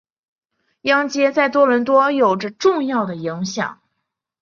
[0.81, 3.79] 央街在多伦多有着重要的影响。